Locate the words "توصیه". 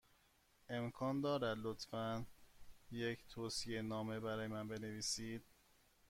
3.29-3.81